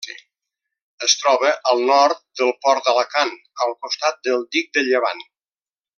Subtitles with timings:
[1.07, 3.35] Es troba al nord del port d'Alacant,
[3.67, 5.27] al costat del dic de Llevant.